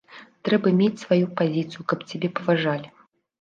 Трэба 0.47 0.71
мець 0.79 1.01
сваю 1.03 1.27
пазіцыю, 1.41 1.85
каб 1.93 1.99
цябе 2.13 2.33
паважалі. 2.41 2.87